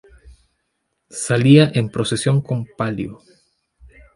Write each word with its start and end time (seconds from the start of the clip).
Salía 1.25 1.69
en 1.79 1.89
procesión 1.89 2.41
con 2.41 2.65
palio. 2.65 3.19